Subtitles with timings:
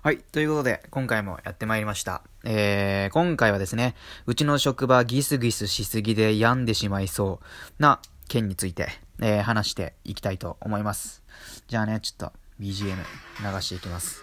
[0.00, 0.18] はい。
[0.18, 2.22] ということで、今回もやってまいりました。
[2.44, 3.96] えー、今回はですね、
[4.26, 8.90] うちの職場ギスギスしすぎで病んでしまいそうな件について、
[9.20, 11.24] えー、話していきたいと思います。
[11.66, 14.22] じゃあね、ちょっと BGM 流していきます。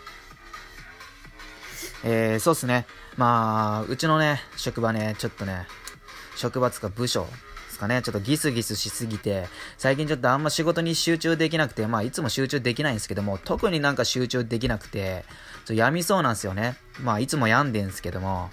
[2.06, 2.86] えー、そうっすね。
[3.18, 5.68] まあ、うちのね、職場ね、ちょっとね、
[6.38, 7.28] 職場つか部署
[7.76, 9.48] ですかね、ちょっとギスギスしすぎて、
[9.78, 15.26] 最近ちょっとあんま仕事に集中できなくて、まあいつも集中できないんですけども、特になんか集中できなくて、
[15.66, 16.78] ちょ病みそうなんですよね。
[17.02, 18.50] まあいつも病んでんすけども、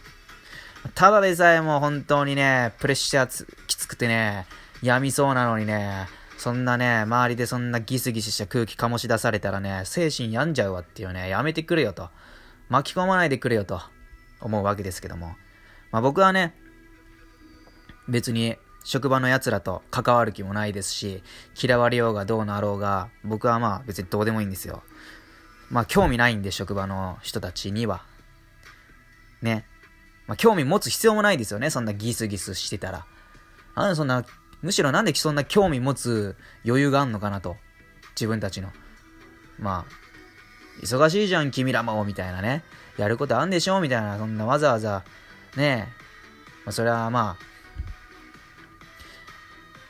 [0.96, 4.46] ただでさえもう本当にね、プレッシャーきつくてね、
[4.82, 12.10] 病みそうなのにね、そんなね、周りでそんなギスギスした空気醸し出されたらね、精神病んじゃうわっていうね、やめてくれよと。
[12.68, 13.80] 巻き込まないでくれよと
[14.40, 15.36] 思うわけですけども。
[15.92, 16.56] まあ僕はね、
[18.08, 21.22] 別に職場の奴らと関わる気もないですし、
[21.60, 24.82] 嫌われようがどうなろうが、僕はまあ別にどうでもいいんですよ。
[25.70, 28.02] まあ興味ないんで、職場の人たちには。
[29.40, 29.64] ね。
[30.26, 33.06] まあ興味持つ必要もないですよね、そんなギスギスしてたら。
[33.74, 34.24] あのそんな、
[34.60, 37.56] むしろなんでそんな興味持つ余裕があんのかなと。
[38.14, 38.70] 自分たちの。
[39.58, 42.64] まあ、忙しいじゃん、君らも、みたいなね。
[42.98, 45.04] やることあんでしょみたいな、そんなわざわざ、
[45.56, 46.02] ねえ。
[46.64, 47.51] まあ、それはまあ、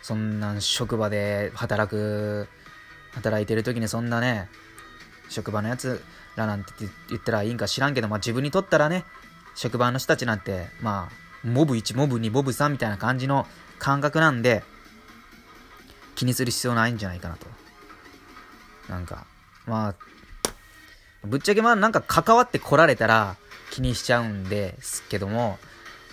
[0.03, 2.49] そんな職場で働く、
[3.13, 4.49] 働いてる時にそんなね、
[5.29, 6.03] 職場のやつ
[6.37, 6.73] らなんて
[7.09, 9.05] 言ったらいいんか知らんけど、まあ自分にとったらね、
[9.55, 13.47] 職場の人たちなんて、まあ、モブ1、モブ2、モブ3みたいな感じの
[13.79, 14.63] 感覚なんで、
[16.15, 17.47] 気にする必要ないんじゃないかなと。
[18.89, 19.27] なんか、
[19.67, 19.95] まあ、
[21.25, 23.37] ぶっちゃけまあなんか関わって来られたら
[23.71, 25.59] 気にしちゃうんですけども、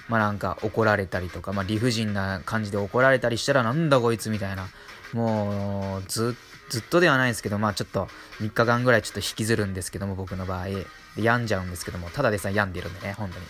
[0.09, 4.67] まあなんか怒られたりとか、まあ理不尽な感じで怒られたりしたらなんだこいつみたいな。
[5.13, 6.35] もう、ず、
[6.77, 8.07] っとではないですけど、まあちょっと
[8.39, 10.65] 3日間ぐらいちょっと引きずるんですけども、僕の場合。
[11.15, 13.45] で病んじゃうんですけども、ただでさえ病んでるんでね、本当に。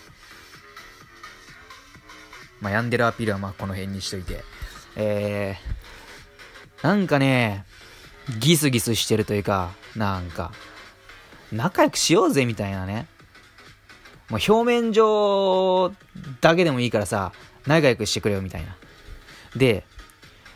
[2.60, 4.44] まあ病んでるアピールはまあこの辺にしといて。
[4.96, 7.64] えー、なんかね、
[8.38, 10.52] ギスギスしてるというか、なんか、
[11.52, 13.06] 仲良くしようぜみたいなね。
[14.30, 15.92] もう表面上
[16.40, 17.32] だけでもいいからさ、
[17.66, 18.76] 仲良くしてくれよみたいな。
[19.56, 19.84] で、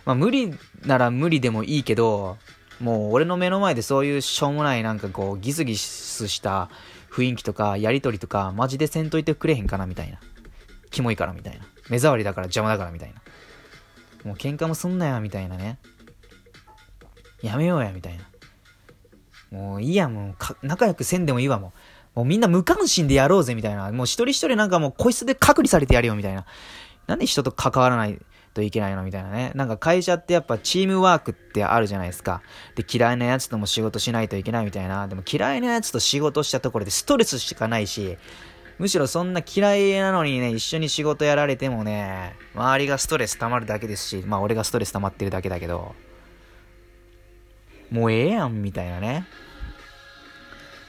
[0.05, 2.39] まあ無理なら無理でもいいけど、
[2.81, 6.71] もう俺の目の前でそういうしょうもないなんかこうギスギスした
[7.11, 10.19] 雰囲気とかやりとりとかマジでせんといてくれへんかなみたいな。
[10.91, 11.65] キモいからみたいな。
[11.89, 13.21] 目障りだから邪魔だからみたいな。
[14.25, 15.79] もう喧嘩もすんなよみたいなね。
[17.43, 18.25] やめようやみたいな。
[19.51, 21.73] もういいや、もう仲良くせんでもいいわ、もう。
[22.15, 23.91] もうみんな無関心でやろうぜみたいな。
[23.93, 26.47] もう一人一人なんかもう個室で隔離されてやるよみたいな。
[27.07, 28.19] なんで人と関わらない
[28.55, 29.53] といけないのみたいなね。
[29.55, 32.41] なんか会社ってやっぱチームワークってあるじゃないですか。
[32.77, 35.09] で、嫌いなやつとも仕事しないといけないみたいな。
[35.09, 38.17] でも嫌いなやつと仕事したところでストレスしかないし、
[38.79, 45.95] むしろそんな嫌いなのにね、一緒に仕事やられてもね、周りがストレス溜まるだけですし、まあ俺がストレス溜まってるだけだけど、
[47.91, 49.27] もうええやん、みたいなね。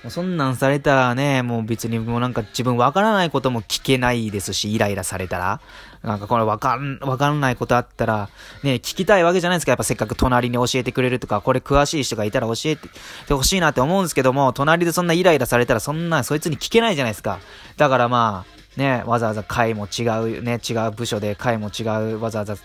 [0.10, 5.62] そんなんされたらね、もう別にもうなんか自分わからないことも聞けないですし、イライラされたら。
[6.04, 8.30] なんかこれわかん、わかんないことあったら、
[8.62, 9.72] ね、聞きたいわけじゃないですか。
[9.72, 17.40] やっぱせっかく隣に教えてくれるとか、これ詳しい人がいたら教えてほしいなって思うんですけども、隣でそんなイライラされたらそんな、そいつに聞けないじゃないですか。
[17.78, 22.56] だからまあ、ね、わざわざ会も違う、ね、違う部署で会も違う、わざわざ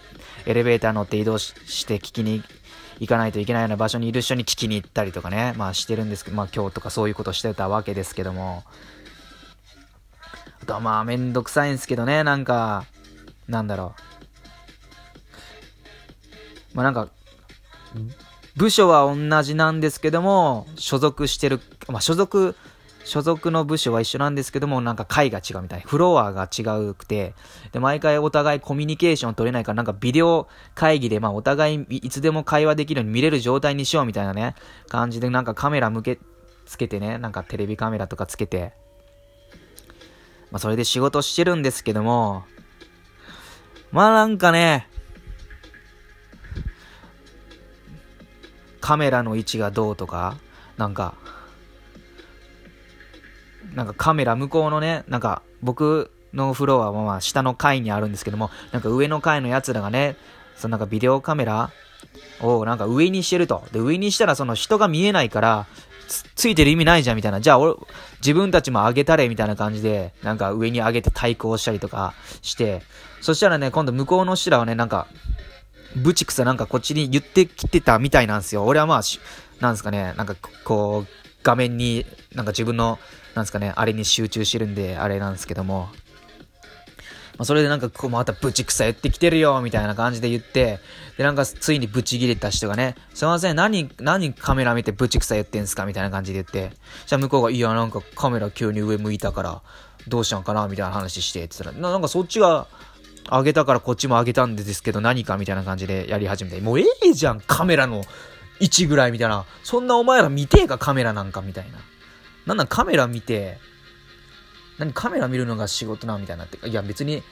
[0.45, 1.55] エレベーター乗って移動し
[1.87, 2.43] て聞きに
[3.01, 8.63] 行かないといけないような場所にいる人に聞きに行ったりとかね、まあしてるんですけど、まあ今日とかそういうことしてたわけですけども、
[10.63, 12.85] あとはまあめんどくさいんですけどね、なんか、
[13.49, 13.95] なんだろ
[16.75, 16.77] う。
[16.77, 17.09] まあなんか、
[18.55, 22.55] 部署は同じなんですけども、所属してる、まあ所属、
[23.11, 25.81] 所属の部署は一緒なんですけども、なんか会が違うみたい。
[25.81, 27.35] フロアが違うくて、
[27.73, 34.55] で、毎回お互いコミュニケーション取れないから、なんかビデオ会議で、まあお互いいつでも会話できるように見れる状態にしようみたいなね、
[34.89, 36.21] 感じで、なんかカメラ向け、
[36.67, 38.75] つけてね、なんかテレビカメラとかつけて、
[40.53, 42.45] まあそれで仕事してるんですけども、
[43.91, 44.89] まあなんかね、
[48.81, 50.37] カメラの位置がどうとか、
[50.77, 51.15] なんか、
[53.75, 60.17] なんかカメラ向こうのね、なんか僕のフロアはまあ下の階にあるんですけども、なんか上の階の奴らがね、
[60.57, 61.71] そのなんかビデオカメラ
[62.41, 63.65] をなんか上にしてると。
[63.73, 65.67] で、上にしたらその人が見えないから、
[66.09, 67.41] つついてる意味ないじゃんみたいな。
[67.41, 67.75] じゃあ俺、
[68.21, 72.83] 自分たちも上げたれみたいな感じで、なんか上に上げて対抗したりとかして、
[73.21, 75.07] そしたらね、今度向こうの人らはね、なんか、
[75.97, 78.65] ブチクサなんかこっちに言ってきてたみたいなんですよ。
[78.65, 79.03] 俺はまあ、
[79.61, 80.35] なんですかね、なんか
[80.65, 82.99] こう、画面になんか自分の
[83.35, 85.89] なんですかね、あれに集中してるんで、あれなんですけども、
[87.39, 90.79] まあ、それでなんかこうまたブチクサ言ってきてるよ、みたいな感じで言って、
[91.17, 95.87] で、なんかついにブチ切れた人がね、すいません、何、何カメラ見てブチクサ言ってんすか？
[95.87, 99.63] みたいな感じで言って、じゃあ向こうが、いや、なんかカメラ急に上向いたから、
[100.07, 100.69] どうしたんかな？
[100.69, 102.67] みたいな話して、って言ったら、なんかそっちが、
[103.31, 105.37] 上げたからこっちも上げたんですけど何か？
[105.39, 108.03] みたいな感じでやり始めて、もうええじゃん、カメラの
[108.61, 109.47] 位置ぐらいみたいな。
[109.63, 111.41] そんなお前ら見てえか、カメラなんか？
[111.41, 111.79] みたいな。
[112.51, 113.59] なんなんカメラ見て、
[114.77, 116.69] 何カメラ見るのが仕事なみたいなって。
[116.69, 117.23] いや別に、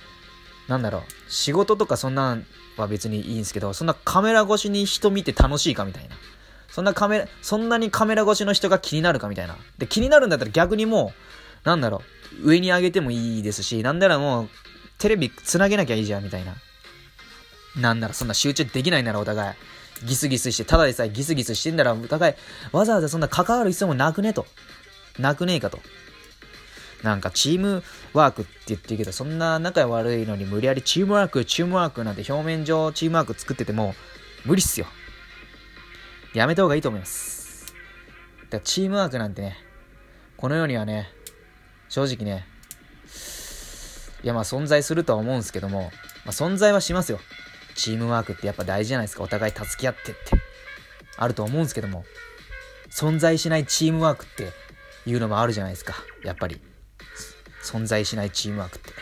[0.69, 6.15] なんだろう、仕事とかそんなんは別にいいんですけど、そんなカメラ越しに人見て楽しいかみたいな。
[6.69, 9.56] そんなカメラ、そんなにカメラ越しの人が気になるかみたいな。
[9.79, 11.12] で、気になるんだったら逆にも
[11.65, 12.03] う、なんだろ
[12.41, 14.49] う、上に上げてもいいですし、なんならもう、
[14.99, 16.55] テレビ繋げなきゃいいじゃんみたいな。
[17.76, 19.55] なんならそんな集中できないならお互い。
[20.05, 22.35] ギスギスして、ただでさえギスギスしてんだらお互い、
[22.70, 24.47] わざわざそんな関わる必要もなくねと。
[25.19, 25.81] なくねえかと。
[27.03, 33.94] なんかチームワークって言ってるけど、そんな仲悪いのに無理やりチームワーク、チームワークなんて表面上チームワーク作ってても
[34.44, 34.87] 無理っすよ。
[36.35, 37.67] やめた方がいいと思います。
[37.67, 39.56] だからチームワークなんてね、
[40.37, 41.11] この世にはね、
[41.88, 42.47] 正直ね、
[44.25, 45.93] いやまあ存在するとは思うんですけども、
[46.25, 47.20] まあ、存在はしますよ。
[47.76, 49.23] チームワークってやっぱ大事じゃないですか。
[49.23, 50.19] お互い助け合ってって。
[51.17, 52.05] あると思うんですけども、
[52.91, 54.53] 存在しないチームワークって
[55.08, 55.94] いうのもあるじゃないですか。
[56.25, 56.60] やっぱり。
[57.62, 58.93] 存在しないチームワークって。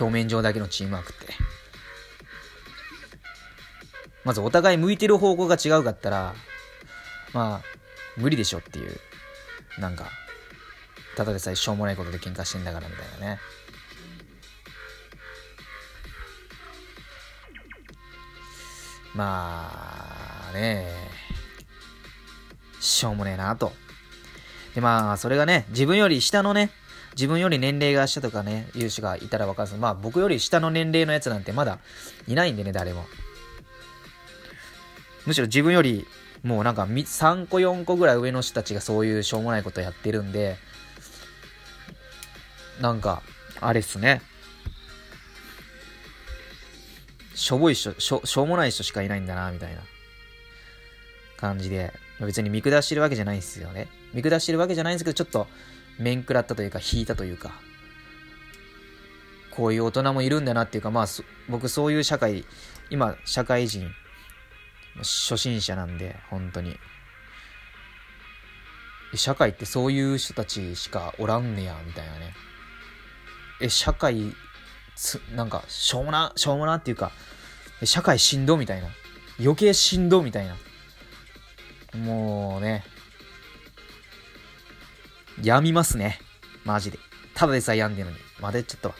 [0.00, 1.34] 表面上だけのチームワークって。
[4.24, 6.34] まずお互い向いてる方向が違うかったら、
[7.32, 7.78] まあ、
[8.16, 8.98] 無理でしょっていう、
[9.78, 10.10] なんか、
[11.16, 13.40] ただでさえしょうもないことで喧嘩してんだからみたいなね。
[19.14, 19.72] ま
[20.50, 20.86] あね、
[22.80, 23.72] しょうもねえなと。
[24.78, 26.70] でまあ、それがね、自分より下のね、
[27.16, 31.80] 自分より年齢が下とかね、有志がいたらわかるんですまあ僕より下の年齢のやつなんてまだ
[32.28, 33.04] いないんでね、誰も。
[35.26, 36.06] むしろ自分より
[36.44, 40.56] もうなんか3個4個ぐらい上の人たちがそういうしょうもないことやってるんで、
[42.80, 43.22] なんか、
[43.60, 44.22] あれっすね。
[47.34, 49.80] しょぼい人、しょ、しょうもない人しかいないんだな、みたいな
[51.38, 53.88] 感じで、別に見下してるわけじゃないんですよね。
[54.12, 55.46] 見下してるわけじゃないんですけど、ちょっと
[55.98, 57.52] 面食らったというか、引いたというか、
[59.50, 61.06] こういう大人もいるんだなっていうか、まあ、
[61.48, 62.44] 僕そういう社会、
[62.90, 63.90] 今、社会人、
[64.98, 66.78] 初心者なんで、本当に。
[69.14, 72.34] 社会ってそういう人たちしかおらんねや、みたいなね。
[73.60, 74.34] え、社会、
[74.94, 77.12] つ、なんか、しょうもな、しょうもなっていうか、
[77.84, 78.88] 社会しんどみたいな。
[79.40, 80.56] 余計しんどみたいな。
[81.94, 82.84] もうね、
[85.42, 86.18] やみますね。
[86.64, 86.98] マジで。
[87.34, 88.22] ただでさえ病んでるのに。
[88.40, 88.92] まだちょっと。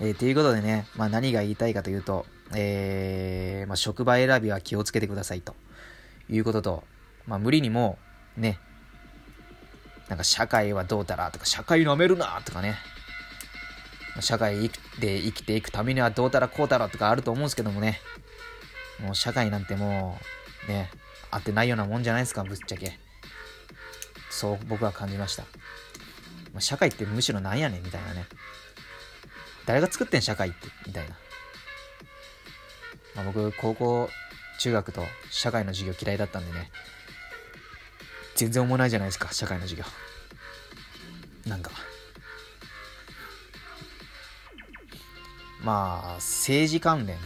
[0.00, 5.54] えー、ということでね、まあ何が言いたいかというと、えー、まあ職場選びは気をつけてくださいと
[6.28, 6.84] いうことと、
[7.26, 7.98] まあ無理にも、
[8.36, 8.58] ね、
[10.08, 12.76] なんか社会はどうだらとか、社会舐めるなとかね。
[14.20, 18.00] 社会で生きていくためにはどうたらこうたらとかあると思うんですけどもね。
[19.00, 20.90] もう社会なんてもう、ね、
[21.30, 22.98] 合ってないようなもんじゃないですか、ぶっちゃけ。
[24.30, 25.44] そう僕は感じました。
[26.58, 28.26] 社会ってむしろなんやねんみたいなね。
[29.66, 31.16] 誰が作ってん社会ってみたいな。
[33.14, 34.10] まあ、僕、高校、
[34.58, 36.70] 中学と社会の授業嫌いだったんでね。
[38.36, 39.88] 全然思わないじゃないですか、社会の授業。
[41.48, 41.70] なんか。
[45.62, 47.18] まあ、政治関連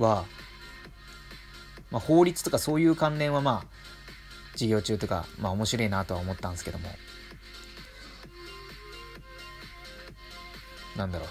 [0.00, 0.24] は、
[1.90, 3.80] まあ、法律とかそういう関連はまあ、
[4.52, 6.90] 授業中とか、まあ面白いなとは思ったんですけども。
[10.96, 11.28] なんだろう。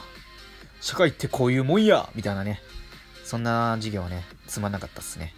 [0.82, 2.62] 社会ってこういうもんやみたいなね。
[3.24, 5.34] そんな授業はね、つまんなかったっすね。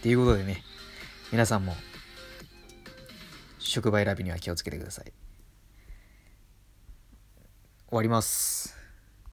[0.00, 0.62] っていうことでね、
[1.30, 1.76] 皆さんも、
[3.58, 5.12] 職場選びには気をつけてください。
[7.88, 8.81] 終わります。